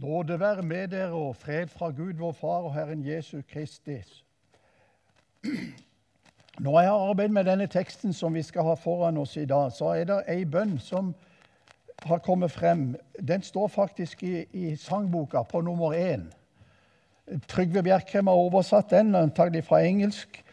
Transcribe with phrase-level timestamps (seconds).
[0.00, 4.24] Nåde være med dere og fred fra Gud vår Far og Herren Jesus Kristis.
[6.58, 9.72] Når jeg har arbeidet med denne teksten som vi skal ha foran oss i dag,
[9.72, 11.14] så er det ei bønn som
[12.02, 12.94] har kommet frem.
[13.28, 16.28] Den står faktisk i, i sangboka på nummer én.
[17.48, 20.44] Trygve Bjerkrem har oversatt den, antagelig fra engelsk.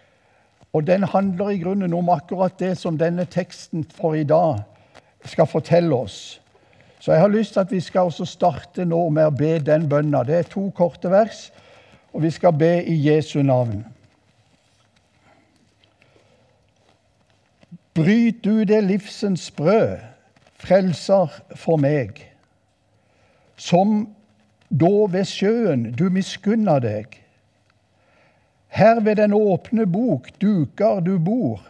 [0.74, 4.64] Og den handler i grunnen om akkurat det som denne teksten for i dag
[5.26, 6.42] skal fortelle oss.
[7.06, 9.84] Så jeg har lyst til at vi skal også starte nå med å be den
[9.86, 10.24] bønna.
[10.26, 11.52] Det er to korte vers,
[12.18, 13.84] og vi skal be i Jesu navn.
[17.94, 20.02] Bryt du det livsens brød,
[20.58, 22.26] frelser for meg,
[23.54, 24.08] som
[24.74, 27.22] da ved sjøen du miskunner deg.
[28.74, 31.62] Her ved den åpne bok duker du bor,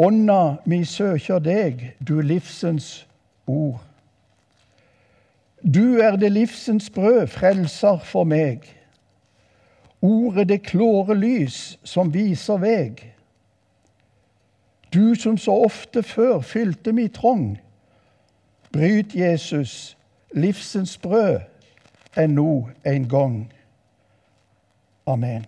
[0.00, 3.02] ånda mi søker deg, du livsens
[3.44, 3.91] ord.
[5.62, 8.66] Du er det livsens brød, frelser for meg.
[10.02, 13.04] Ordet det klåre lys som viser veg.
[14.94, 17.60] Du som så ofte før fylte mi trong.
[18.72, 19.96] Bryt Jesus,
[20.34, 21.40] livsens brød,
[22.18, 23.52] ennå en gang.
[25.06, 25.46] Amen.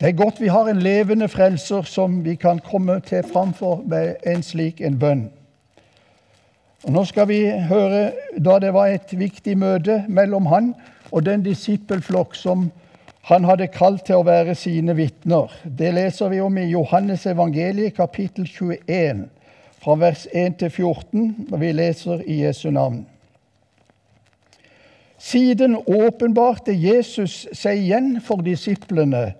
[0.00, 4.14] Det er godt vi har en levende frelser som vi kan komme til framfor med
[4.26, 5.26] en slik en bønn.
[6.88, 8.06] Og nå skal vi høre
[8.40, 10.70] da det var et viktig møte mellom han
[11.10, 12.70] og den disippelflokk som
[13.28, 15.52] han hadde kalt til å være sine vitner.
[15.64, 19.26] Det leser vi om i Johannes evangeliet kapittel 21,
[19.84, 23.04] fra vers 1 til 14, og vi leser i Jesu navn.
[25.20, 29.34] Siden åpenbarte Jesus seg igjen for disiplene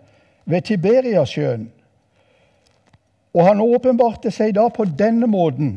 [0.51, 1.71] ved Tiberiasjøen.
[3.35, 5.77] Og han åpenbarte seg da på denne måten.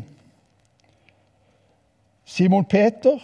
[2.25, 3.19] Simon Peter,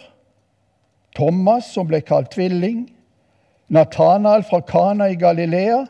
[1.16, 2.84] Thomas, som ble kalt tvilling,
[3.70, 5.84] Nathanael fra Kana i Galilea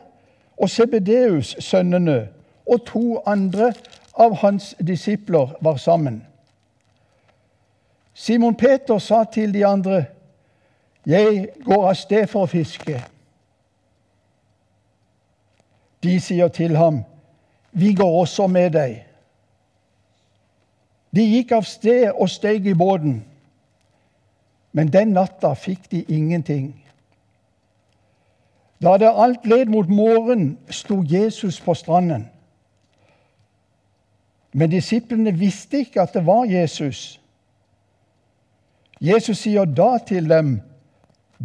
[0.57, 2.27] og Sebedeus, sønnene,
[2.65, 3.71] og to andre
[4.17, 6.21] av hans disipler var sammen.
[8.13, 10.05] Simon Peter sa til de andre,
[11.05, 13.10] 'Jeg går av sted for å fiske.'
[16.03, 17.03] De sier til ham,
[17.71, 19.05] 'Vi går også med deg.'
[21.15, 23.25] De gikk av sted og steg i båten,
[24.71, 26.85] men den natta fikk de ingenting.
[28.81, 32.29] Da det alt led mot morgen, sto Jesus på stranden.
[34.53, 37.21] Men disiplene visste ikke at det var Jesus.
[39.01, 40.61] Jesus sier da til dem,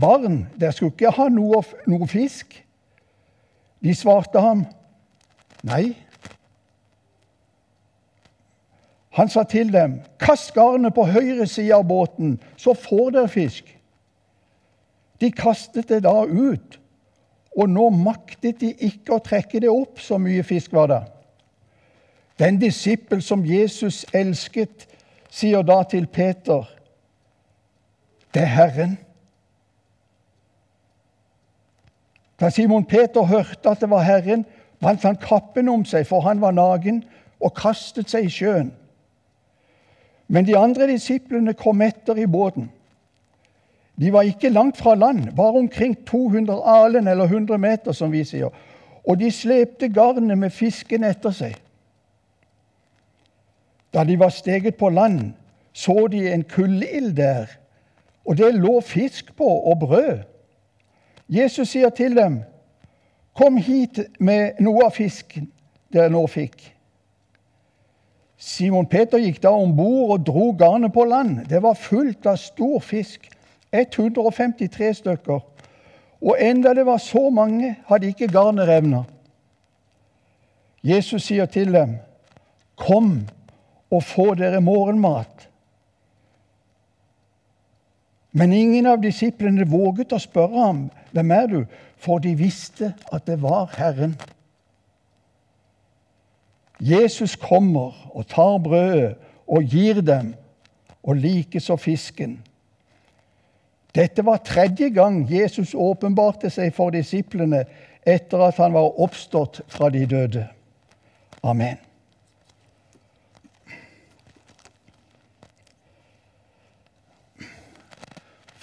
[0.00, 2.66] 'Barn, dere skulle ikke ha noe, noe fisk.'
[3.82, 4.64] De svarte ham
[5.66, 5.94] nei.
[9.16, 13.76] Han sa til dem, 'Kast garnet på høyre side av båten, så får dere fisk.'
[15.20, 16.81] De kastet det da ut,
[17.56, 21.03] og nå maktet de ikke å trekke det opp, så mye fisk var det.
[22.38, 24.84] Den disippel som Jesus elsket,
[25.31, 26.69] sier da til Peter,
[28.34, 29.06] 'Det er Herren.'
[32.41, 34.44] Da Simon Peter hørte at det var Herren,
[34.80, 37.04] bandt han kappen om seg, for han var naken,
[37.41, 38.72] og kastet seg i sjøen.
[40.28, 42.70] Men de andre disiplene kom etter i båten.
[43.97, 48.24] De var ikke langt fra land, bare omkring 200 alen, eller 100 meter, som vi
[48.24, 48.53] sier.
[49.06, 51.56] Og de slepte garnet med fisken etter seg.
[53.94, 55.32] Da de var steget på land,
[55.72, 57.47] så de en kulleild der,
[58.26, 60.24] og det lå fisk på og brød.
[61.28, 62.42] Jesus sier til dem,
[63.34, 65.53] 'Kom hit med noe av fisken
[65.92, 66.72] dere nå fikk.'
[68.37, 71.47] Simon Peter gikk da om bord og dro garnet på land.
[71.48, 73.31] Det var fullt av stor fisk,
[73.72, 75.41] 153 stykker.
[76.20, 79.04] Og enda det var så mange, hadde ikke garnet revna.
[80.84, 81.97] Jesus sier til dem,
[82.76, 83.28] 'Kom
[83.91, 85.48] og få dere morgenmat.'
[88.36, 91.66] Men ingen av disiplene våget å spørre ham, 'Hvem er du?'
[91.97, 94.16] For de visste at det var Herren.
[96.80, 99.16] Jesus kommer og tar brødet
[99.48, 100.34] og gir dem,
[101.03, 102.42] og likeså fisken.
[103.94, 107.65] Dette var tredje gang Jesus åpenbarte seg for disiplene
[108.06, 110.48] etter at han var oppstått fra de døde.
[111.42, 111.85] Amen.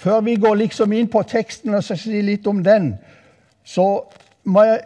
[0.04, 2.90] Før vi går liksom inn på teksten og si litt om den,
[3.64, 4.04] så
[4.44, 4.82] må jeg,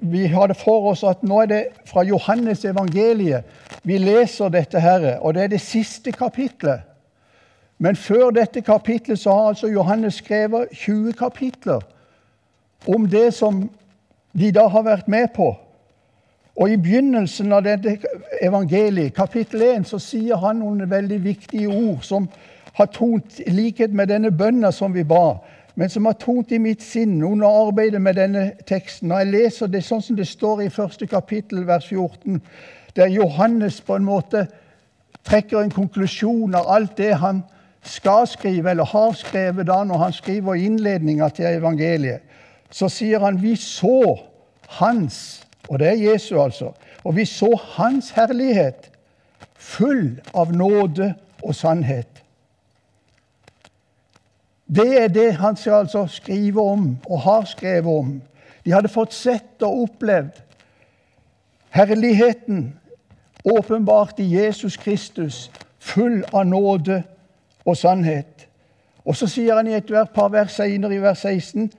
[0.00, 3.48] vi ha det for oss at nå er det fra Johannes evangeliet
[3.82, 6.86] vi leser dette her, og det er det siste kapitlet.
[7.82, 11.82] Men før dette kapitlet så har altså Johannes skrevet 20 kapitler
[12.86, 13.64] om det som
[14.38, 15.50] de da har vært med på.
[16.60, 17.96] Og I begynnelsen av dette
[18.42, 22.30] evangeliet, kapittel 1, så sier han noen veldig viktige ord som
[22.74, 25.40] har tont i likhet med denne bønna som vi ba,
[25.74, 29.08] men som har tont i mitt sinn under arbeidet med denne teksten.
[29.08, 32.40] Når jeg leser det sånn som det står i første kapittel, vers 14,
[32.96, 34.46] der Johannes på en måte
[35.26, 37.42] trekker en konklusjon av alt det han
[37.86, 42.20] skal skrive, eller har skrevet da når han skriver innledninga til evangeliet,
[42.70, 44.18] så sier han vi så
[44.78, 46.72] hans, og det er Jesu altså,
[47.04, 48.90] og vi så hans herlighet,
[49.60, 51.12] full av nåde
[51.42, 52.09] og sannhet.
[54.70, 58.22] Det er det han skal altså skrive om, og har skrevet om.
[58.64, 60.38] De hadde fått sett og opplevd
[61.70, 62.76] herligheten
[63.44, 67.02] åpenbart i Jesus Kristus, full av nåde
[67.64, 68.46] og sannhet.
[69.04, 71.70] Og så sier han i et par vers senere, i vers 16,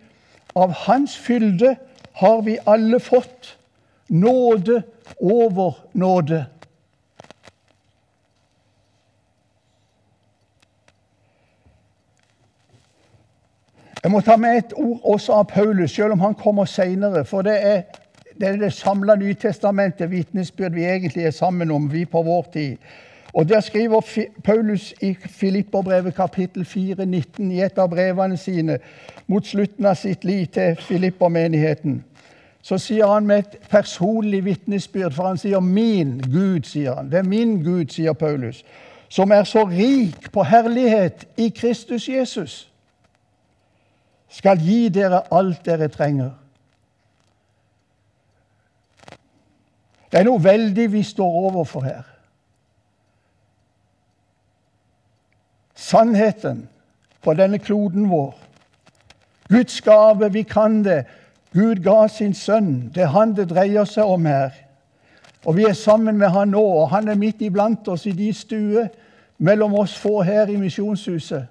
[0.55, 1.75] av Hans fylde
[2.19, 3.55] har vi alle fått
[4.07, 4.81] nåde
[5.21, 6.45] over nåde.
[14.03, 17.25] Jeg må ta med et ord også av Paulus, selv om han kommer seinere.
[17.25, 17.81] For det er
[18.39, 22.77] det, er det samla Nytestamentet, vitnesbyrd, vi egentlig er sammen om, vi på vår tid.
[23.33, 24.01] Og Der skriver
[24.43, 28.79] Paulus i Filipperbrevet kapittel 4, 19, i et av brevene sine
[29.27, 32.03] mot slutten av sitt liv til Filippermenigheten.
[32.61, 36.63] Så sier han med et personlig vitnesbyrd, for han sier 'min Gud'.
[36.63, 37.11] sier han.
[37.11, 38.65] Det er min Gud, sier Paulus,
[39.09, 42.70] som er så rik på herlighet i Kristus Jesus
[44.31, 46.31] skal gi dere alt dere trenger.
[50.11, 52.03] Det er noe veldig vi står overfor her.
[55.75, 56.65] Sannheten
[57.23, 58.35] på denne kloden vår.
[59.51, 61.05] Guds gave, vi kan det.
[61.53, 62.91] Gud ga sin sønn.
[62.95, 64.51] Det er han det dreier seg om her.
[65.45, 68.29] Og vi er sammen med han nå, og han er midt iblant oss i de
[68.33, 68.87] stuer
[69.37, 71.47] mellom oss få her i Misjonshuset.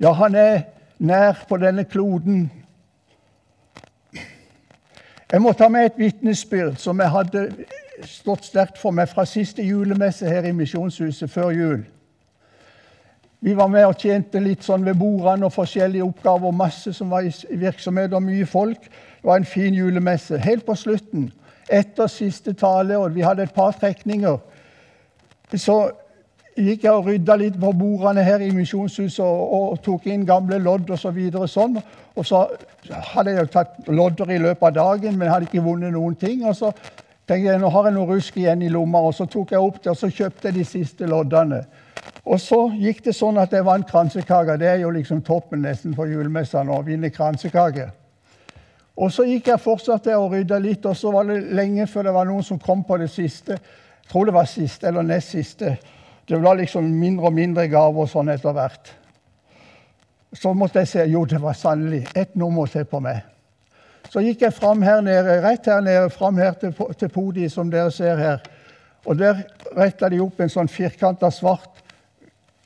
[0.00, 0.62] Ja, han er
[1.04, 2.50] nær på denne kloden.
[5.32, 7.48] Jeg må ta med et vitnesbyrd som jeg hadde
[8.06, 11.82] stått sterkt for meg fra siste julemesse her i Misjonshuset før jul.
[13.44, 16.48] Vi var med og tjente litt sånn ved bordene og forskjellige oppgaver.
[16.48, 18.86] og Masse som var i virksomhet, og mye folk.
[18.88, 20.38] Det var en fin julemesse.
[20.38, 21.26] Helt på slutten,
[21.68, 24.38] etter siste tale, og vi hadde et par trekninger,
[25.54, 25.76] så
[26.56, 30.58] gikk jeg og rydda litt på bordene her i Misjonshuset og, og, tok inn gamle
[30.62, 31.08] lodd osv.
[31.08, 31.78] Så videre, sånn.
[32.14, 32.44] Og så
[33.12, 36.44] hadde jeg jo tatt lodder i løpet av dagen, men hadde ikke vunnet noen ting.
[36.46, 36.70] Og så
[37.26, 39.80] tenkte jeg nå har jeg noe rusk igjen i lomma, og så tok jeg opp
[39.82, 41.64] det og så kjøpte jeg de siste loddene.
[42.24, 44.56] Og så gikk det sånn at jeg vant kransekake.
[44.60, 47.90] Det er jo liksom toppen nesten på julemessa å vinne kransekake.
[48.94, 52.06] Og så gikk jeg fortsatt der og rydda litt, og så var det lenge før
[52.06, 53.58] det var noen som kom på det siste.
[53.58, 55.74] Jeg tror det var siste eller nest siste.
[56.26, 58.90] Det var liksom mindre og mindre gaver sånn etter hvert.
[60.34, 63.22] Så måtte jeg se jo, det var sannelig ett nummer til på meg.
[64.10, 67.70] Så gikk jeg fram her nede, rett her nede, fram her til, til podiet, som
[67.70, 68.44] dere ser her.
[69.04, 69.44] Og der
[69.76, 71.82] retta de opp en sånn firkanta svart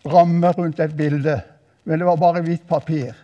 [0.07, 1.39] ramme rundt et bilde.
[1.85, 3.17] Men det var bare hvitt papir.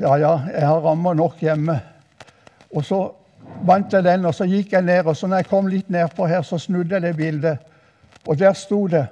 [0.00, 1.76] Ja, ja, jeg har rammer nok hjemme.
[2.74, 3.00] Og så
[3.66, 5.06] vant jeg den, og så gikk jeg ned.
[5.06, 7.69] Og så når jeg kom litt nedpå her, så snudde jeg det bildet.
[8.26, 9.06] Og der sto det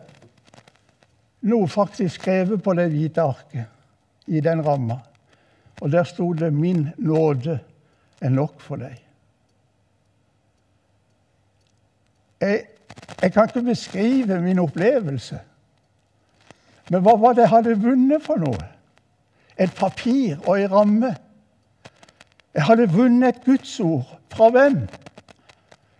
[1.49, 3.65] noe faktisk skrevet på det hvite arket
[4.27, 4.99] i den ramma.
[5.81, 7.59] Og der sto det 'Min nåde
[8.21, 9.03] er nok for deg'.
[12.41, 12.62] Jeg,
[13.23, 15.41] jeg kan ikke beskrive min opplevelse.
[16.91, 18.69] Men hva var det jeg hadde vunnet for noe?
[19.59, 21.17] Et papir og ei ramme.
[22.55, 24.19] Jeg hadde vunnet et Guds ord.
[24.31, 24.88] Fra hvem?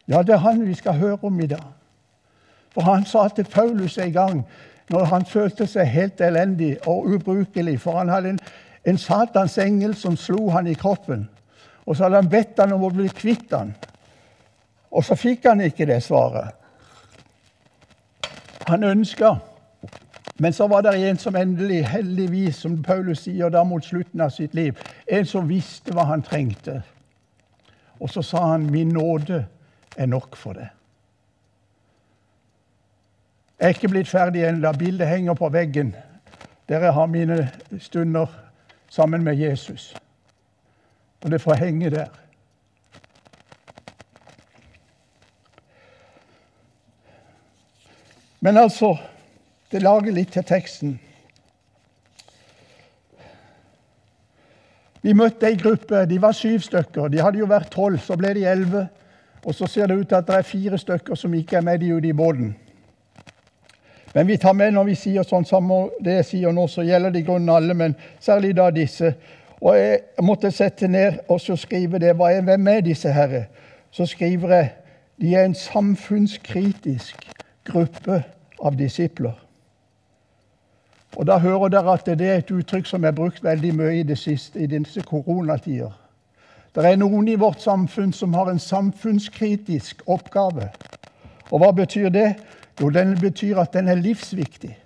[0.09, 1.78] Ja, det er han vi skal høre om i dag.
[2.79, 4.47] For han sa til Paulus en gang,
[4.91, 8.39] når han følte seg helt elendig og ubrukelig For han hadde en,
[8.87, 11.29] en Satans engel som slo han i kroppen.
[11.87, 13.75] Og så hadde han bedt han om å bli kvitt han.
[14.95, 16.55] Og så fikk han ikke det svaret.
[18.71, 19.35] Han ønska.
[20.39, 24.31] Men så var det en som endelig, heldigvis, som Paulus sier da mot slutten av
[24.31, 24.79] sitt liv,
[25.11, 26.79] en som visste hva han trengte.
[27.99, 29.47] Og så sa han 'Min nåde
[29.97, 30.78] er nok for det'.
[33.59, 34.73] Jeg er ikke blitt ferdig ennå.
[34.73, 35.95] Bildet henger på veggen.
[36.69, 37.51] Dere har mine
[37.81, 38.27] stunder
[38.89, 39.97] sammen med Jesus.
[41.25, 42.07] Og det får henge der.
[48.41, 48.97] Men altså
[49.73, 50.95] Det lager litt til teksten.
[55.03, 56.07] Vi møtte ei gruppe.
[56.09, 57.09] De var syv stykker.
[57.09, 58.87] De hadde jo vært tolv, så ble de elleve.
[59.45, 61.83] Og så ser det ut til at det er fire stykker som ikke er med
[61.83, 62.57] i båten.
[64.15, 67.13] Men vi tar med når vi sier sånn samme det jeg sier nå, så gjelder
[67.13, 69.13] det i grunnen alle, men særlig da disse.
[69.61, 72.15] Og jeg måtte sette ned og så skrive det.
[72.15, 73.47] Er, hvem er disse herre?
[73.91, 74.71] Så skriver jeg
[75.19, 77.25] de er en samfunnskritisk
[77.67, 78.23] gruppe
[78.63, 79.35] av disipler.
[81.17, 84.03] Og Da hører dere at det er et uttrykk som er brukt veldig mye i
[84.07, 85.91] det siste, i disse koronatider.
[86.75, 90.69] Det er noen i vårt samfunn som har en samfunnskritisk oppgave.
[91.51, 92.37] Og hva betyr det?
[92.81, 94.79] Jo, den betyr at den er livsviktig.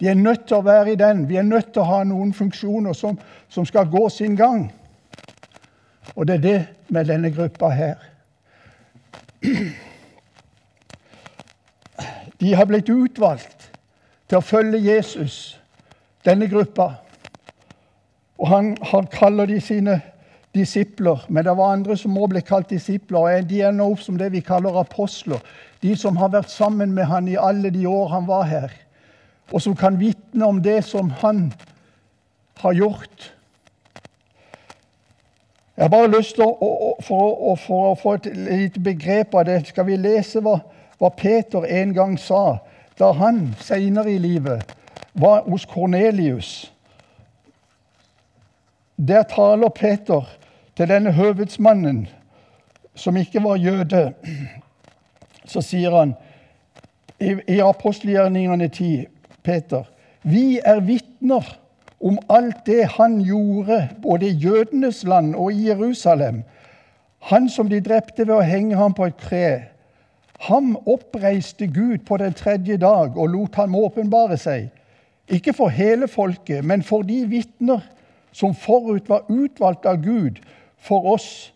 [0.00, 1.28] De er nødt til å være i den.
[1.28, 3.16] Vi er nødt til å ha noen funksjoner som,
[3.48, 4.68] som skal gå sin gang.
[6.14, 7.96] Og det er det med denne gruppa her.
[12.40, 13.70] De har blitt utvalgt
[14.28, 15.56] til å følge Jesus,
[16.24, 16.90] denne gruppa.
[18.36, 20.00] Og han, han kaller de sine
[20.56, 23.18] disipler, men det var andre som også ble kalt disipler.
[23.18, 25.42] og De ender opp som det vi kaller apostler.
[25.82, 28.72] De som har vært sammen med han i alle de år han var her,
[29.52, 31.52] og som kan vitne om det som han
[32.58, 33.32] har gjort.
[35.76, 39.44] Jeg har bare lyst til å, for, å, for, å få et lite begrep av
[39.44, 40.56] det, skal vi lese hva,
[40.96, 42.56] hva Peter en gang sa
[42.96, 44.72] da han seinere i livet
[45.20, 46.72] var hos Kornelius.
[48.96, 50.24] Der taler Peter
[50.76, 52.06] til denne høvedsmannen,
[52.94, 54.12] som ikke var jøde.
[55.44, 56.14] Så sier han
[57.20, 59.06] i, i apostelgjerningene 10,
[59.42, 59.86] Peter,
[60.22, 61.46] vi er vitner
[62.00, 66.42] om alt det han gjorde både i jødenes land og i Jerusalem.
[67.30, 69.46] Han som de drepte ved å henge ham på et kre.
[70.48, 74.68] Ham oppreiste Gud på den tredje dag og lot ham åpenbare seg.
[75.32, 77.80] Ikke for hele folket, men for de vitner
[78.36, 80.42] som forut var utvalgt av Gud
[80.76, 81.52] for oss,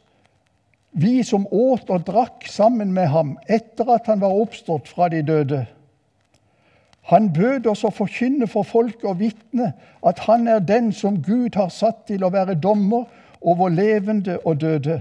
[0.92, 5.22] vi som åt og drakk sammen med ham etter at han var oppstått fra de
[5.22, 5.66] døde.
[7.10, 9.72] Han bød oss å forkynne for folket og vitne
[10.06, 13.06] at han er den som Gud har satt til å være dommer
[13.40, 15.00] over levende og døde.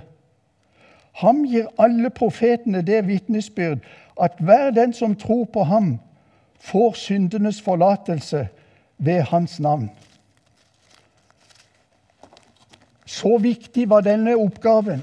[1.20, 3.82] Ham gir alle profetene det vitnesbyrd
[4.22, 5.98] at hver den som tror på ham,
[6.60, 8.48] får syndenes forlatelse
[8.98, 9.90] ved hans navn.
[13.20, 15.02] Så viktig var denne oppgaven.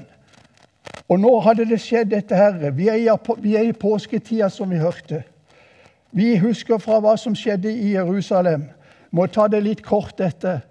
[1.07, 2.71] Og nå hadde det skjedd, dette her.
[2.75, 3.09] Vi er i,
[3.43, 5.21] vi er i påsketida, som vi hørte.
[6.11, 8.65] Vi husker fra hva som skjedde i Jerusalem.
[9.11, 10.63] Må ta det litt kort etter.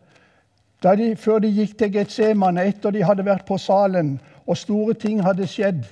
[0.82, 5.22] De, før de gikk til Getsemane, etter de hadde vært på salen og store ting
[5.24, 5.86] hadde skjedd,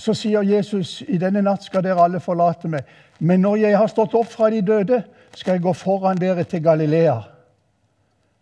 [0.00, 2.88] så sier Jesus i denne natt skal dere alle forlate meg.
[3.20, 5.02] Men når jeg har stått opp fra de døde,
[5.36, 7.18] skal jeg gå foran dere til Galilea.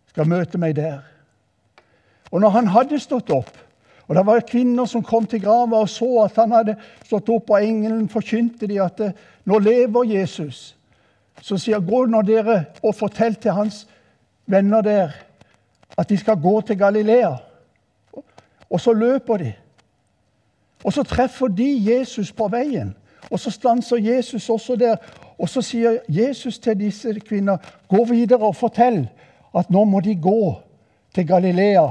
[0.09, 0.99] Skal møte meg der.
[2.31, 3.51] Og når han hadde stått opp,
[4.09, 6.75] og det var kvinner som kom til grava og så at han hadde
[7.05, 9.01] stått opp, og engelen forkynte de at
[9.45, 10.73] nå lever Jesus,
[11.41, 13.83] så sier gå nå dere og fortell til hans
[14.49, 15.13] venner der
[15.97, 17.35] at de skal gå til Galilea.
[18.69, 19.53] Og så løper de.
[20.83, 22.95] Og så treffer de Jesus på veien.
[23.29, 24.97] Og så stanser Jesus også der.
[25.37, 29.07] Og så sier Jesus til disse kvinner, gå videre og fortell
[29.55, 30.55] at nå må de gå
[31.15, 31.87] til Galilea,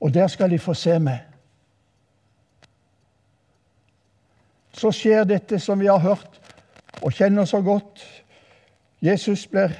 [0.00, 1.24] og der skal de få se meg.
[4.72, 6.40] Så skjer dette som vi har hørt
[7.02, 8.02] og kjenner så godt.
[9.02, 9.74] Jesus blir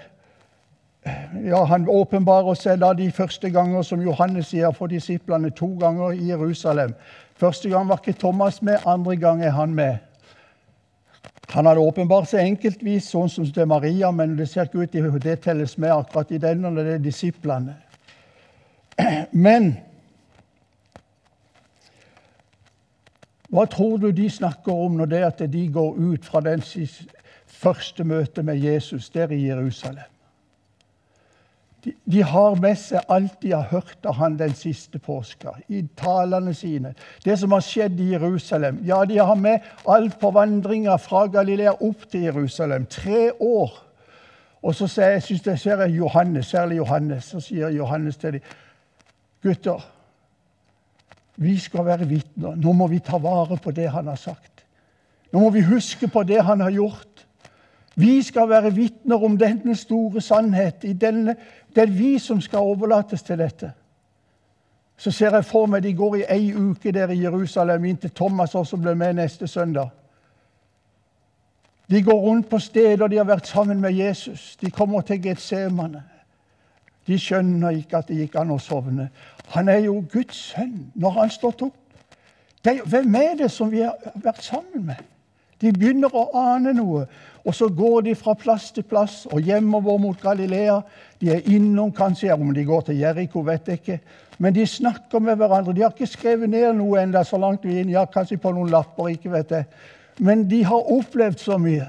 [1.45, 6.19] ja, Han åpenbarer seg da de første ganger, som Johannes sier, for disiplene to ganger
[6.19, 6.95] i Jerusalem.
[7.39, 9.97] Første gang var ikke Thomas med, andre gang er han med.
[11.50, 15.09] Han hadde åpenbart seg enkeltvis, sånn som til Maria, men det ser ikke ut til
[15.25, 17.76] det telles med akkurat i den når det er disiplene.
[19.47, 19.71] Men
[23.49, 26.61] hva tror du de snakker om når det at de går ut fra den
[27.49, 30.05] første møtet med Jesus der i Jerusalem?
[32.09, 36.55] De, har med seg alt de har hørt av han den siste påska, i talene
[36.57, 36.95] sine.
[37.25, 38.79] Det som har skjedd i Jerusalem.
[38.88, 42.87] Ja, de har med alt på vandringa fra Galilea opp til Jerusalem.
[42.88, 43.77] Tre år.
[44.62, 48.57] Og så sier jeg, synes jeg ser Johannes, særlig Johannes, så sier Johannes til dem
[49.43, 49.85] Gutter,
[51.38, 52.57] vi skal være vitner.
[52.59, 54.65] Nå må vi ta vare på det han har sagt.
[55.33, 57.27] Nå må vi huske på det han har gjort.
[57.99, 60.83] Vi skal være vitner om denne store sannhet.
[61.00, 61.35] Denne,
[61.75, 63.73] det er vi som skal overlates til dette.
[64.97, 68.55] Så ser jeg for meg de går i ei uke der i Jerusalem inntil Thomas
[68.55, 69.90] også blir med neste søndag.
[71.90, 74.57] De går rundt på steder de har vært sammen med Jesus.
[74.61, 76.02] De kommer til Getsemane.
[77.07, 79.11] De skjønner ikke at det gikk an å sovne.
[79.55, 81.78] Han er jo Guds sønn når han står opp.
[82.62, 85.02] Hvem er det som vi har vært sammen med?
[85.59, 87.07] De begynner å ane noe,
[87.43, 90.79] og så går de fra plass til plass og hjemover mot Galilea.
[91.19, 93.99] De er innom kanskje, om de går til Jeriko, vet jeg ikke.
[94.38, 95.75] Men de snakker med hverandre.
[95.75, 97.95] De har ikke skrevet ned noe enda så langt vi er inn.
[97.95, 99.67] Ja, kanskje på noen lapper, ikke vet jeg.
[100.23, 101.88] Men de har opplevd så mye.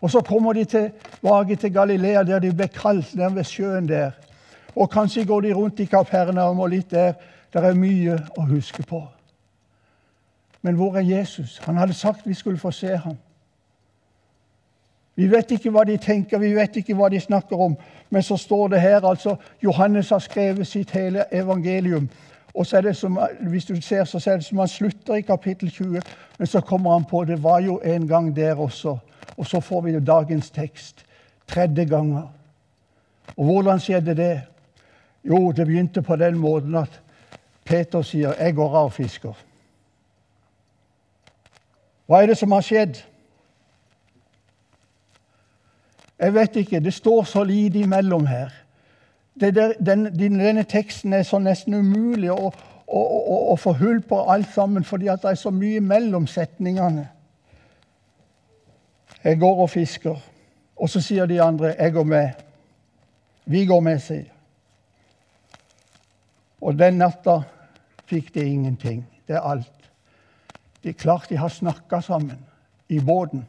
[0.00, 4.16] Og så kommer de tilbake til Galilea, der de ble kalt nede ved sjøen der.
[4.74, 7.14] Og kanskje går de rundt i Kapernaum og litt der.
[7.52, 9.02] Det er mye å huske på.
[10.62, 11.58] Men hvor er Jesus?
[11.58, 13.16] Han hadde sagt vi skulle få se ham.
[15.14, 17.76] Vi vet ikke hva de tenker, vi vet ikke hva de snakker om.
[18.10, 22.08] Men så står det her altså Johannes har skrevet sitt hele evangelium.
[22.54, 25.20] Og så er det som, Hvis du ser, så er det som han slutter i
[25.20, 26.02] kapittel 20,
[26.38, 28.96] men så kommer han på det var jo en gang der også.
[29.36, 31.04] Og så får vi dagens tekst.
[31.46, 32.32] Tredje ganger.
[33.36, 34.40] Og hvordan skjedde det?
[35.24, 37.00] Jo, det begynte på den måten at
[37.64, 39.49] Peter sier 'Jeg går av og fisker'.
[42.10, 42.96] Hva er det som har skjedd?
[46.18, 46.80] Jeg vet ikke.
[46.80, 48.50] Det står så lite imellom her.
[49.40, 52.50] Der, den, denne teksten er så nesten umulig å,
[52.86, 57.06] å, å, å, få hull på alt sammen, fordi det er så mye mellom setningene.
[59.22, 60.18] Jeg går og fisker.
[60.76, 62.30] Og så sier de andre 'jeg går med'.
[63.44, 64.24] Vi går med, sier
[66.60, 67.42] Og den natta
[68.04, 69.06] fikk de ingenting.
[69.28, 69.79] Det er alt.
[70.82, 72.38] Det er klart de har snakka sammen
[72.88, 73.44] i båten.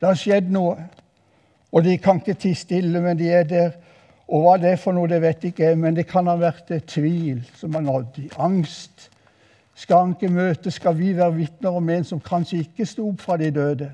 [0.00, 0.76] Det har skjedd noe,
[1.72, 3.72] og de kan ikke tie stille, men de er der.
[4.30, 6.70] Og hva det er for noe, det vet ikke jeg, men det kan ha vært
[6.88, 8.28] tvil som har nådd de.
[8.38, 9.08] Angst.
[9.74, 13.22] Skal han ikke møte, skal vi være vitner om en som kanskje ikke sto opp
[13.24, 13.90] fra de døde?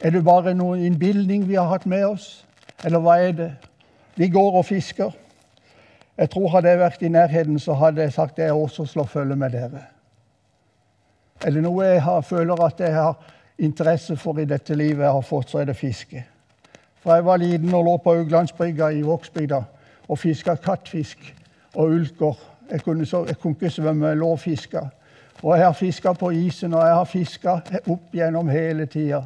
[0.00, 2.44] Er det bare noen innbilning vi har hatt med oss,
[2.84, 3.50] eller hva er det?
[4.20, 5.14] Vi går og fisker.
[6.18, 9.08] Jeg tror Hadde jeg vært i nærheten, så hadde jeg sagt at jeg også slår
[9.10, 9.86] følge med dere.
[11.44, 13.18] Er det noe jeg har, føler at jeg har
[13.58, 16.24] interesse for i dette livet jeg har fått, så er det fiske.
[17.04, 19.60] Fra jeg var liten og lå på Auglandsbrygga i Vågsbygda
[20.08, 21.20] og fiska kattfisk
[21.74, 22.40] og ulker.
[22.70, 24.86] Jeg kunne, så, jeg kunne ikke svømme, jeg lå og fiska.
[25.42, 27.58] Og jeg har fiska på isen, og jeg har fiska
[27.92, 29.20] opp gjennom hele tida.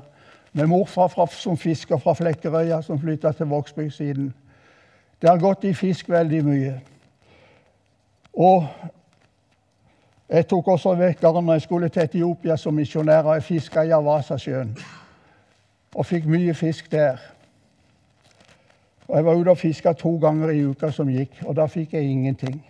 [0.53, 4.35] Med morfar som fisker fra Flekkerøya, som flytta til Vågsbygd siden.
[5.23, 6.75] Det har gått i fisk veldig mye.
[8.35, 8.67] Og
[10.29, 13.83] jeg tok også vekk garn når jeg skulle til Etiopia som misjonær, og jeg fiska
[13.83, 14.75] i Avasasjøen.
[15.95, 17.17] Og fikk mye fisk der.
[19.09, 21.95] Og Jeg var ute og fiska to ganger i uka som gikk, og da fikk
[21.95, 22.61] jeg ingenting.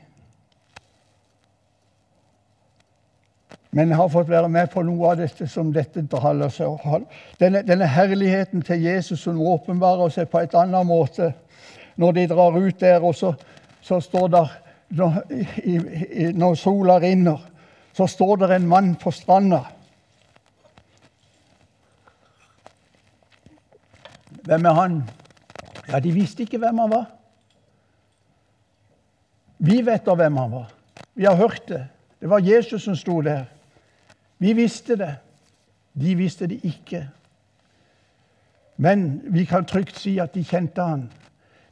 [3.70, 6.86] Men jeg har fått være med på noe av dette som dette drar seg
[7.40, 11.32] denne, denne herligheten til Jesus som åpenbarer seg på et annet måte.
[11.96, 13.34] Når de drar ut der, og så,
[13.82, 14.56] så står der
[14.88, 15.20] når,
[15.64, 17.47] i, i, når sola rinner,
[17.98, 19.64] så står det en mann på stranda.
[24.46, 24.98] Hvem er han?
[25.88, 27.08] Ja, De visste ikke hvem han var.
[29.58, 30.68] Vi vet da hvem han var.
[31.14, 31.88] Vi har hørt det.
[32.20, 33.48] Det var Jesus som sto der.
[34.38, 35.16] Vi visste det.
[35.98, 37.08] De visste det ikke.
[38.76, 41.08] Men vi kan trygt si at de kjente han.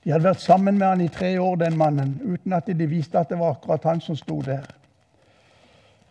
[0.03, 3.19] De hadde vært sammen med han i tre år, den mannen, uten at de visste
[3.19, 4.67] at det var akkurat han som sto der.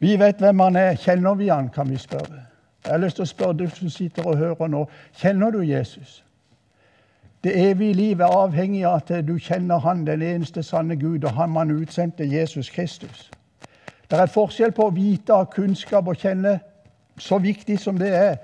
[0.05, 0.95] Vi vet hvem han er.
[0.95, 2.43] Kjenner vi han, kan vi spørre.
[2.85, 4.83] Jeg har lyst til å spørre du som sitter og hører nå.
[5.17, 6.19] Kjenner du Jesus?
[7.43, 11.31] Det evige liv er avhengig av at du kjenner Han, den eneste sanne Gud, og
[11.31, 13.31] Han man utsendte, Jesus Kristus.
[14.11, 16.59] Det er forskjell på å vite, ha kunnskap og kjenne,
[17.17, 18.37] så viktig som det er.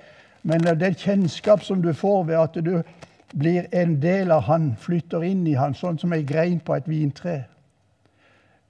[0.44, 2.82] Men er kjennskap som du får ved at du
[3.38, 6.90] blir en del av Han, flytter inn i Han, sånn som ei grein på et
[6.90, 7.44] vintre.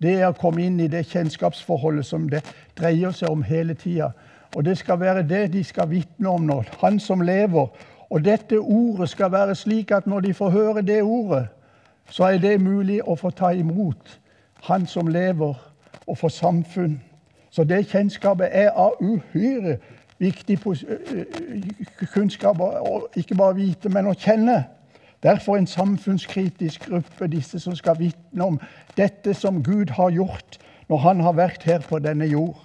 [0.01, 2.41] Det er å komme inn i det kjennskapsforholdet som det
[2.79, 4.11] dreier seg om hele tida.
[4.55, 6.63] Og det skal være det de skal vitne om nå.
[6.81, 7.69] Han som lever.
[8.09, 11.47] Og dette ordet skal være slik at når de får høre det ordet,
[12.09, 14.17] så er det mulig å få ta imot
[14.61, 15.55] Han som lever,
[16.07, 17.01] og få samfunn.
[17.49, 19.77] Så det kjennskapet er av uhyre
[20.19, 20.59] viktig
[22.13, 22.59] kunnskap.
[22.59, 24.63] å ikke bare vite, men å kjenne.
[25.23, 28.59] Derfor en samfunnskritisk gruppe, disse som skal vitne om
[28.97, 30.57] dette som Gud har gjort
[30.89, 32.57] når han har vært her på denne jord,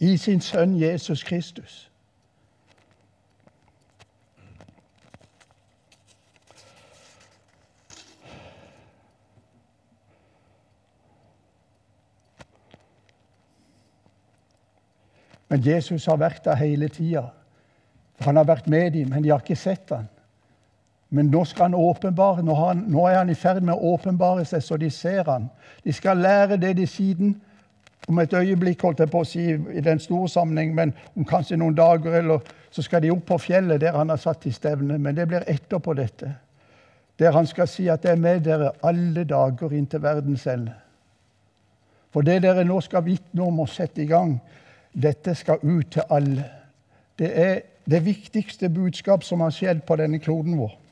[0.00, 1.90] i sin sønn Jesus Kristus.
[15.48, 17.28] Men Jesus har vært der hele tida.
[18.26, 20.08] Han har vært med dem, men de har ikke sett ham.
[21.14, 24.42] Men nå skal han åpenbare, nå, han, nå er han i ferd med å åpenbare
[24.48, 25.46] seg, så de ser han.
[25.84, 27.36] De skal lære det de siden
[28.10, 31.60] om et øyeblikk, holdt jeg på å si, i den store sammenheng, men om kanskje
[31.60, 32.42] noen dager, eller
[32.74, 34.98] så skal de opp på fjellet der han har satt til stevne.
[34.98, 36.34] Men det blir etterpå dette.
[37.18, 40.74] Der han skal si at 'jeg er med dere alle dager inntil verdens ende'.
[42.10, 44.40] For det dere nå skal vitne om og sette i gang,
[45.02, 46.44] dette skal ut til alle.
[47.18, 50.83] Det er det viktigste budskap som har skjedd på denne kloden vår.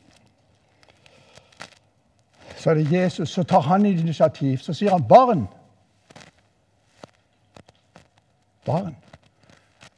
[2.62, 4.58] Så er det Jesus, så tar han initiativ.
[4.58, 5.46] Så sier han 'barn'.
[8.66, 8.96] Barn.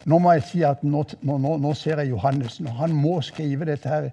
[0.05, 2.61] Nå må jeg si at nå, nå, nå ser jeg Johannes.
[2.61, 4.11] Når han må skrive dette her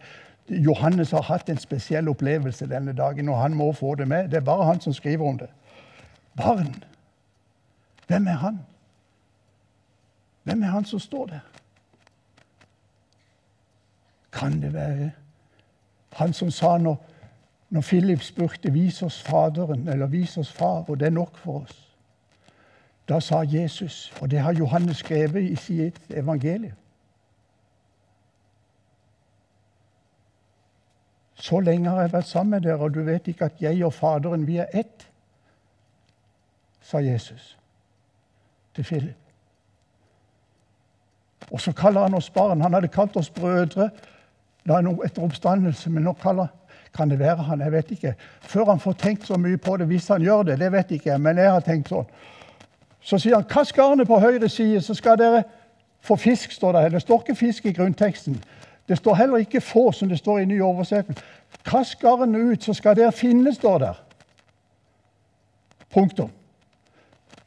[0.50, 4.28] Johannes har hatt en spesiell opplevelse denne dagen, og han må få det med.
[4.30, 5.50] Det er bare han som skriver om det.
[6.38, 6.84] Barn.
[8.08, 8.60] Hvem er han?
[10.44, 11.40] Hvem er han som står der?
[14.32, 15.12] Kan det være
[16.14, 16.98] han som sa når,
[17.72, 21.60] når Philip spurte 'Vis oss Faderen', eller 'Vis oss Far', og det er nok for
[21.60, 21.88] oss?
[23.10, 26.76] Da sa Jesus, og det har Johannes skrevet i sitt evangelium
[31.36, 33.94] Så lenge har jeg vært sammen med dere, og du vet ikke at jeg og
[33.94, 35.08] Faderen, vi er ett,
[36.82, 37.58] sa Jesus
[38.76, 39.18] til Philip.
[41.52, 42.62] Og så kaller han oss barn.
[42.62, 43.90] Han hadde kalt oss brødre
[44.70, 46.48] etter oppstandelse, men nå kaller
[46.96, 47.62] kan det være han?
[47.62, 48.14] Jeg vet ikke.
[48.42, 51.10] Før han får tenkt så mye på det, hvis han gjør det, det vet ikke
[51.10, 52.08] jeg, men jeg har tenkt sånn.
[53.02, 55.44] Så sier han kast garnet på høyre side, så skal dere
[56.02, 56.92] få fisk, står det.
[56.92, 58.44] Det står ikke fisk i grunnteksten.
[58.88, 61.24] Det står heller ikke 'få', som det står i ny oversettelse.
[61.66, 63.94] Kast garnet ut, så skal dere finne, står der.
[65.94, 66.30] Punktum.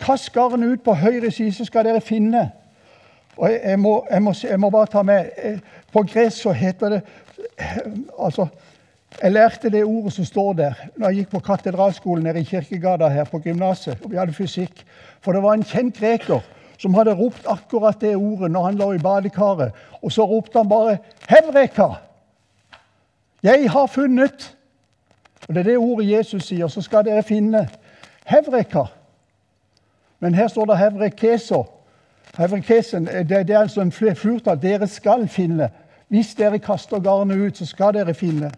[0.00, 2.50] Kast garnet ut på høyre side, så skal dere finne.
[3.37, 5.59] Og jeg, jeg, må, jeg, må, jeg, må, bare ta med eh,
[5.92, 7.00] På gresk så heter det
[7.59, 7.78] eh,
[8.18, 8.46] altså,
[9.22, 13.09] Jeg lærte det ordet som står der når jeg gikk på katedralskolen nede i Kirkegata
[13.09, 13.98] her på gymnaset.
[14.11, 14.85] Vi hadde fysikk.
[15.20, 16.42] For det var en kjent greker
[16.79, 19.72] som hadde ropt akkurat det ordet når han lå i badekaret.
[20.03, 20.98] Og så ropte han bare
[21.29, 21.94] 'Hevreka'.
[23.42, 24.57] Jeg har funnet.
[25.48, 26.68] Og Det er det ordet Jesus sier.
[26.68, 27.68] Så skal dere finne
[28.27, 28.85] Hevreka.
[30.20, 31.64] Men her står det hevrekeso.
[32.38, 34.62] Hevrekesen, det, er altså en flertall.
[34.62, 35.70] Dere skal finne.
[36.09, 38.50] Hvis dere kaster garnet ut, så skal dere finne.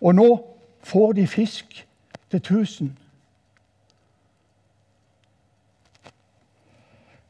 [0.00, 0.28] Og nå
[0.82, 1.86] får de fisk
[2.30, 2.92] til 1000.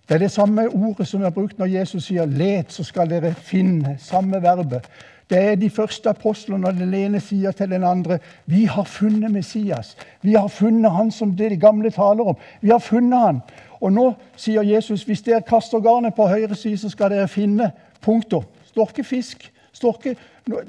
[0.09, 3.35] Det er det samme ordet som er brukt når Jesus sier 'let, så skal dere
[3.35, 3.99] finne'.
[3.99, 4.87] Samme verbet.
[5.31, 9.31] Det er de første apostlene når den ene sier til den andre 'Vi har funnet
[9.31, 9.97] Messias'.
[10.23, 12.37] Vi har funnet han som det de gamle taler om.
[12.61, 13.41] Vi har funnet han.
[13.81, 17.71] Og nå sier Jesus 'Hvis dere kaster garnet på høyre side, så skal dere finne'.
[18.01, 18.45] Punktum.
[18.65, 19.53] Står ikke fisk.
[19.73, 20.21] Står ikke,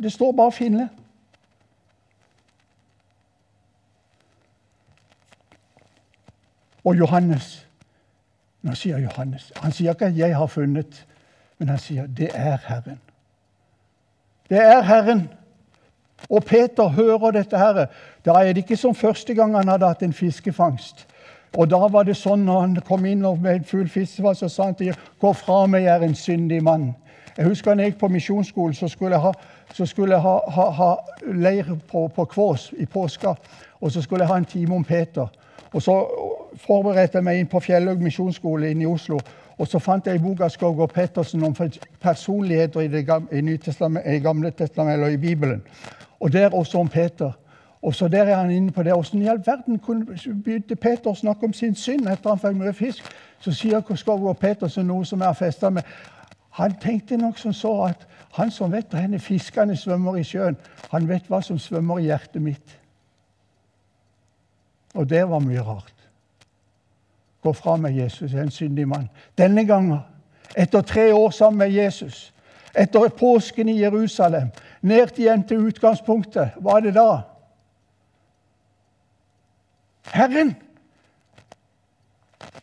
[0.02, 0.90] det står bare 'finne'.
[6.88, 7.68] Og Johannes
[8.64, 11.06] nå sier Johannes Han sier ikke 'jeg har funnet',
[11.60, 13.00] men han sier 'det er Herren'.
[14.50, 15.30] Det er Herren.
[16.30, 17.58] Og Peter hører dette.
[17.58, 17.86] her.
[18.26, 21.08] Da er det ikke som første gang han hadde hatt en fiskefangst.
[21.58, 24.64] Og Da var det sånn når han kom inn med en full fiskefangst, så sa
[24.64, 26.94] han til 'Gå fra meg, jeg er en syndig mann'.
[27.38, 29.32] Jeg husker når jeg gikk på misjonsskolen, så skulle jeg ha,
[29.86, 33.36] skulle jeg ha, ha, ha leir på, på Kvås i påska.
[33.82, 35.28] Og så skulle jeg ha en time om Peter.
[35.74, 36.08] Og så
[36.58, 39.20] forberedte meg inn på Fjellhaug misjonsskole inne i Oslo.
[39.58, 41.56] Og så fant jeg i boka Skågård Pettersen om
[42.02, 43.42] personligheter i gamle,
[44.06, 45.64] i gamle testamentet, eller i Bibelen.
[46.20, 47.32] Og der også om Peter.
[47.82, 48.94] Og så der er han inne på det.
[48.94, 49.80] Hvordan i all verden
[50.44, 53.10] begynte Peter å snakke om sin synd etter han fikk mye fisk?
[53.40, 55.84] Så sier Skågård Pettersen noe som jeg har festa med.
[56.58, 60.58] Han tenkte nok som så at han som vet hvor fiskene svømmer i sjøen,
[60.92, 62.80] han vet hva som svømmer i hjertet mitt.
[64.94, 65.97] Og det var mye rart.
[67.48, 69.10] Gå fra med Jesus, jeg er en syndig mann.
[69.38, 70.00] Denne gangen,
[70.58, 72.34] etter tre år sammen med Jesus,
[72.76, 74.50] etter påsken i Jerusalem,
[74.82, 77.06] ned igjen til utgangspunktet, hva er det da?
[80.12, 80.56] Herren!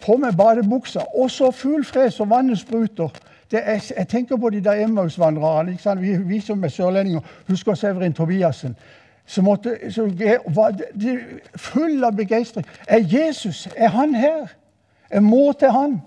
[0.05, 3.09] På med badebuksa, og så full fred og vannet spruter.
[3.53, 6.01] Er, jeg tenker på de der Emmaus-vandrerne.
[6.01, 8.77] Vi, vi, som er sørlendinger, husker Severin Tobiassen
[9.27, 10.13] som, måtte, som
[10.55, 10.77] var
[11.57, 12.67] full av begeistring.
[12.87, 14.53] Er Jesus er han her?
[15.15, 16.01] Jeg må til han.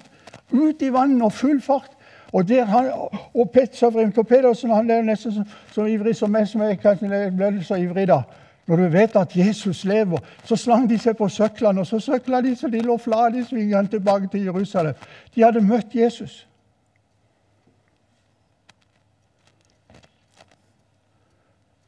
[0.51, 1.93] Ut i vannet og full fart.
[2.35, 2.91] Og, der han,
[3.33, 3.83] og Pet,
[4.27, 8.07] Pedersen han er nesten så, så, ivrig som meg, som jeg kanskje ble så ivrig
[8.09, 8.21] da.
[8.67, 12.41] Når du vet at Jesus lever, så slang de seg på søklene, og så søkla
[12.43, 14.99] de så de lå flate i svingene tilbake til Jerusalem.
[15.35, 16.41] De hadde møtt Jesus.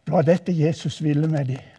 [0.06, 1.79] Det var dette Jesus ville med dem.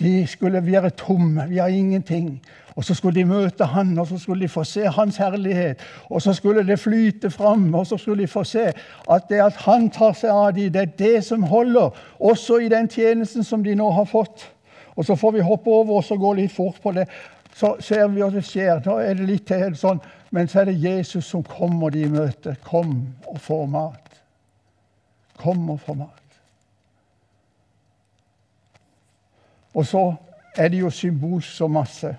[0.00, 1.48] De skulle være tomme.
[1.48, 2.42] Vi har ingenting.
[2.76, 5.80] Og så skulle de møte han, og så skulle de få se hans herlighet.
[6.10, 8.66] Og så skulle det flyte fram, og så skulle de få se
[9.10, 12.68] at det at han tar seg av dem, det er det som holder, også i
[12.68, 14.44] den tjenesten som de nå har fått.
[14.96, 17.08] Og så får vi hoppe over og så gå litt fort på det.
[17.56, 18.80] Så ser vi at det skjer.
[18.84, 20.00] Da er det litt helt sånn.
[20.30, 22.56] Men så er det Jesus som kommer de i møte.
[22.64, 24.20] Kom og få mat.
[25.40, 26.25] Kom og få mat.
[29.76, 30.14] Og så
[30.56, 32.16] er det jo symbolsk så masse.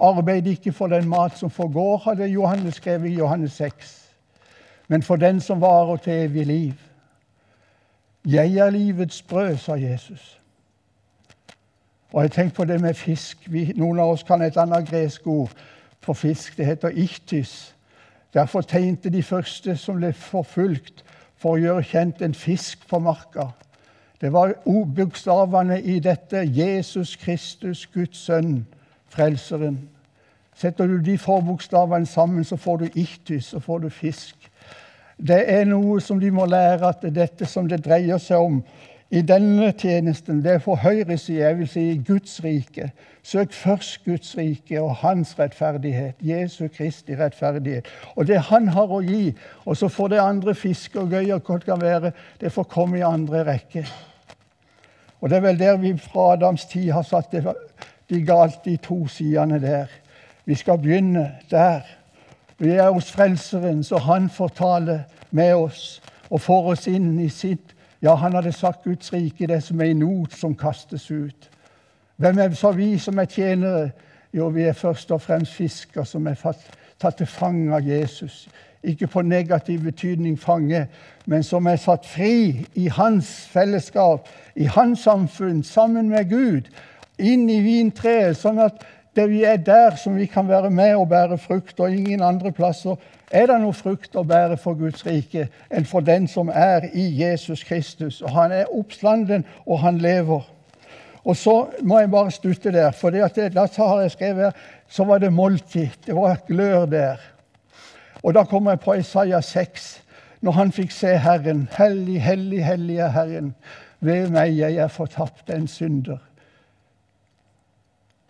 [0.00, 4.04] Arbeid ikke for den mat som forgår, hadde Johannes skrevet i Johannes 6,
[4.88, 6.72] men for den som varer til evig liv.
[8.24, 10.40] Jeg er livets brød, sa Jesus.
[12.12, 13.52] Og jeg tenker på det med fisk.
[13.52, 15.50] Vi, noen av oss kan et annet gresk ord
[16.00, 16.56] for fisk.
[16.56, 17.74] Det heter ichtys.
[18.34, 21.04] Derfor tegnte de første som ble forfulgt,
[21.38, 23.50] for å gjøre kjent en fisk på marka.
[24.20, 24.54] Det var
[24.96, 28.66] bokstavene i dette Jesus Kristus, Guds sønn,
[29.08, 29.78] Frelseren.
[30.58, 34.50] Setter du de forbokstavene sammen, så får du ichtys, så får du fisk.
[35.18, 38.58] Det er noe som de må lære, at det dette som det dreier seg om
[39.10, 40.42] i denne tjenesten.
[40.44, 42.90] Det er for høyresida, jeg vil si Guds rike.
[43.22, 46.14] Søk først Guds rike og hans rettferdighet.
[46.20, 47.86] Jesu Kristi rettferdighet.
[48.16, 49.32] Og det han har å gi,
[49.64, 52.98] og så får det andre fiske og gøy og godt kan være, det får komme
[52.98, 53.86] i andre rekke.
[55.20, 57.46] Og det er vel der vi fra Adams tid har satt det,
[58.10, 59.88] de galt, de to sidene der.
[60.44, 61.80] Vi skal begynne der.
[62.58, 67.28] Vi er hos Frelseren, så han får tale med oss og får oss inn i
[67.28, 71.50] sitt Ja, han hadde sagt Guds rike, det som er i not, som kastes ut.
[72.16, 73.90] Hvem er så vi som er tjenere?
[74.32, 76.38] Jo, vi er først og fremst fisker som er
[77.00, 78.48] tatt til fange av Jesus.
[78.82, 80.86] Ikke på negativ betydning fange,
[81.26, 86.70] men som er satt fri i hans fellesskap, i hans samfunn, sammen med Gud,
[87.18, 88.84] inn i vintreet, sånn at
[89.18, 92.52] det vi er der som vi kan være med og bære frukt, og ingen andre
[92.52, 92.96] plasser
[93.30, 97.08] er det noe frukt å bære for Guds rike enn for den som er i
[97.18, 98.22] Jesus Kristus.
[98.22, 100.46] Og Han er oppstanden, og han lever.
[101.24, 104.52] Og så må jeg bare stutte der, for det, da har jeg skrevet her,
[104.88, 105.88] så var det måltid.
[106.06, 107.16] Det var glør der.
[108.22, 110.02] Og da kommer jeg på Isaiah 6,
[110.40, 111.68] når han fikk se Herren.
[111.76, 113.54] Hellig, hellig, hellig er Herren.
[114.00, 116.27] Ved meg, jeg er fortapt, en synder.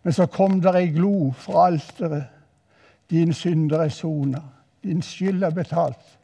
[0.08, 2.30] Men så kom der ei glo fra alteret.
[3.10, 4.38] Din synder er sona.
[4.82, 6.14] Din skyld er betalt.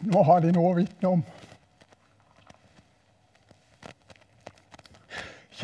[0.00, 1.26] Nå har de noe å vitne om.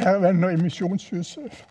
[0.05, 1.65] Kjære venner i Misjonshuset.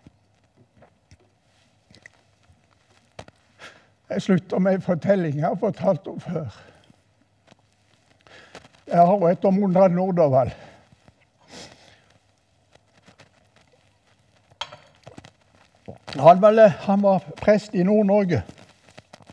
[4.10, 6.56] Jeg slutter med en fortelling jeg har fortalt om før.
[8.86, 10.50] Jeg har et om Ondra Nordavall.
[16.18, 18.42] Han var, han var prest i Nord-Norge.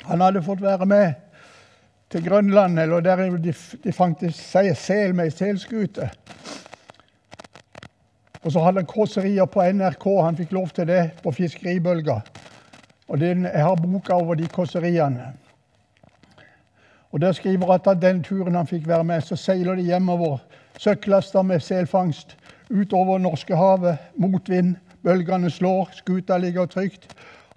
[0.05, 1.13] Han hadde fått være med
[2.09, 4.35] til Grønland, eller der de, de fantes
[4.77, 6.11] sel med ei selskute.
[8.51, 10.05] Og så hadde han kåserier på NRK.
[10.25, 12.17] Han fikk lov til det på Fiskeribølga.
[13.07, 15.33] Og den, Jeg har boka over de kåseriene.
[17.11, 20.37] Og Der skriver at av den turen han fikk være med, så seiler de hjemover
[20.77, 22.37] søkklaster med selfangst
[22.69, 24.75] utover Norskehavet, motvind.
[25.03, 27.07] Bølgene slår, skuta ligger trygt.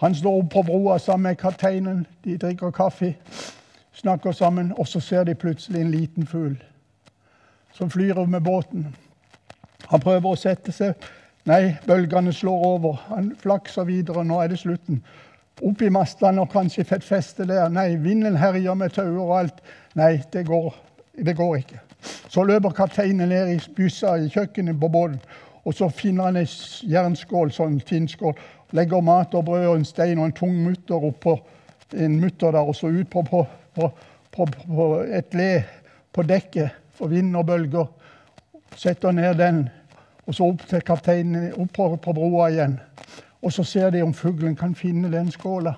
[0.00, 2.06] Han står opp på broa sammen med kapteinen.
[2.24, 3.16] De drikker kaffe,
[3.92, 6.62] snakker sammen, og så ser de plutselig en liten fugl
[7.72, 8.94] som flyr med båten.
[9.90, 10.94] Han prøver å sette seg.
[11.48, 12.98] Nei, bølgene slår over.
[13.10, 14.24] Han flakser videre.
[14.24, 15.02] Nå er det slutten.
[15.62, 17.68] Opp i mastene og kanskje fått feste der.
[17.72, 19.64] Nei, vinden herjer med tauer og alt.
[19.98, 20.72] Nei, det går,
[21.24, 21.80] det går ikke.
[22.32, 25.20] Så løper kapteinen ned i byssa i kjøkkenet på båten.
[25.64, 26.48] Og så finner han ei
[26.92, 28.34] jernskål, sånn tinnskål,
[28.76, 31.38] legger mat og brød og en stein og en tung mutter oppå
[31.94, 33.44] en mutter der, og så ut på, på,
[33.74, 33.90] på,
[34.30, 35.50] på et le
[36.14, 37.86] på dekket for vind og bølger.
[38.76, 39.68] Setter ned den,
[40.26, 42.78] og så opp til kapteinen, opp på, broa igjen.
[43.44, 45.74] Og så ser de om fuglen kan finne den skåla.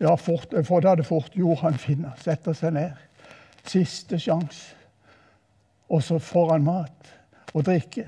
[0.00, 2.14] Ja, fort, for det hadde fort gjort han finner.
[2.22, 2.94] Setter seg ned.
[3.66, 4.74] Siste sjanse.
[5.88, 7.12] Og så får han mat
[7.54, 8.04] og drikke.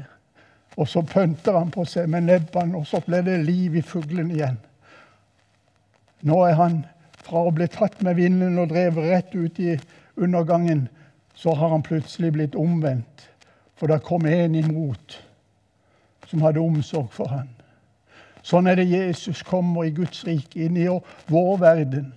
[0.76, 4.30] Og så pønter han på seg med nebbene, og så blir det liv i fuglen
[4.30, 4.58] igjen.
[6.28, 6.82] Nå er han
[7.24, 9.74] fra å bli tatt med vinden og drevet rett ut i
[10.20, 10.86] undergangen,
[11.40, 13.30] så har han plutselig blitt omvendt.
[13.76, 15.14] For det kom en imot
[16.28, 17.48] som hadde omsorg for han.
[18.44, 20.84] Sånn er det Jesus kommer i Guds rike, inn i
[21.32, 22.12] vår verden.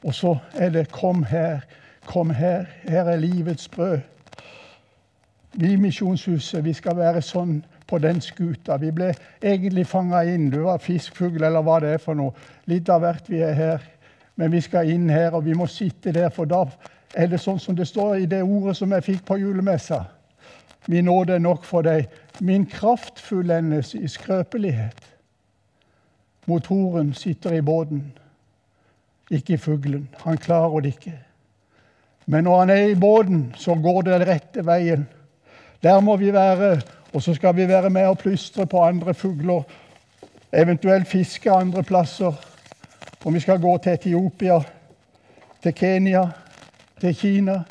[0.00, 1.60] Og så er det 'Kom her,
[2.06, 4.00] kom her, her er livets brød'.
[5.52, 8.76] Vi i Misjonshuset vi skal være sånn på den skuta.
[8.76, 10.50] Vi ble egentlig fanga inn.
[10.50, 12.32] Du var fiskfugl eller hva det er for noe.
[12.66, 13.78] Litt av hvert vi er her.
[14.36, 16.64] Men vi skal inn her, og vi må sitte der, for da
[17.14, 20.04] er det sånn som det står i det ordet som jeg fikk på julemessa.
[20.88, 22.08] Min nåde er nok for deg.
[22.40, 25.00] Min kraft fullendes i skrøpelighet.
[26.48, 28.06] Motoren sitter i båten,
[29.30, 30.08] ikke i fuglen.
[30.24, 31.18] Han klarer det ikke.
[32.26, 35.04] Men når han er i båten, så går det den rette veien.
[35.82, 36.80] Der må vi være,
[37.12, 39.62] og så skal vi være med og plystre på andre fugler.
[40.52, 42.32] Eventuelt fiske andre plasser.
[43.24, 44.60] Om vi skal gå til Etiopia,
[45.62, 46.28] til Kenya,
[47.00, 47.62] til Kina.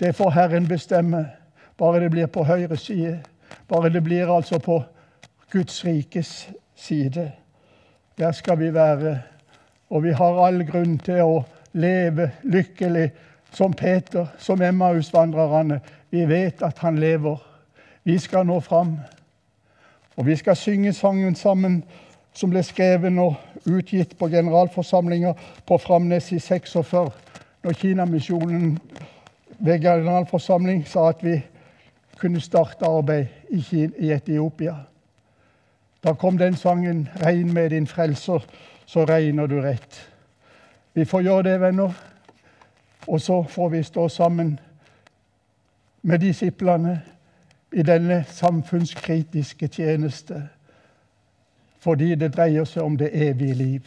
[0.00, 1.26] Det får Herren bestemme,
[1.78, 3.20] bare det blir på høyre side.
[3.68, 4.82] Bare det blir altså på
[5.52, 7.32] Guds rikes side.
[8.18, 9.18] Der skal vi være.
[9.90, 13.10] Og vi har all grunn til å leve lykkelig
[13.52, 15.80] som Peter, som Emmaus-vandrerne.
[16.10, 17.36] Vi vet at han lever.
[18.04, 18.96] Vi skal nå fram.
[20.16, 21.82] Og vi skal synge sangen sammen
[22.34, 23.36] som ble skrevet og
[23.68, 25.34] utgitt på generalforsamlinga
[25.66, 27.10] på Framnes i 46,
[27.62, 28.78] når Kinamisjonen
[29.58, 31.40] ved generalforsamling sa at vi
[32.18, 33.26] kunne starte arbeid
[33.98, 34.74] i Etiopia.
[36.04, 38.38] Da kom den sangen 'Regn med din frelser,
[38.86, 40.08] så regner du rett'.
[40.94, 41.92] Vi får gjøre det, venner.
[43.06, 44.60] Og så får vi stå sammen
[46.02, 47.02] med disiplene
[47.72, 50.48] i denne samfunnskritiske tjeneste.
[51.78, 53.80] Fordi det dreier seg om det evige liv.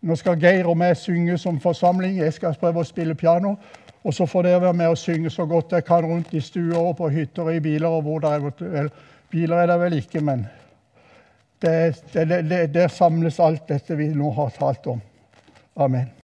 [0.00, 2.18] Nå skal Geir og jeg synge som forsamling.
[2.18, 3.56] Jeg skal prøve å spille piano.
[4.04, 6.78] Og så får dere være med og synge så godt dere kan rundt i stuer
[6.78, 7.88] og på hytter og i biler.
[7.88, 8.30] og hvor det
[8.62, 8.88] er,
[9.30, 10.46] Biler er det vel ikke, men
[11.60, 15.02] der samles alt dette vi nå har talt om.
[15.76, 16.08] Amen.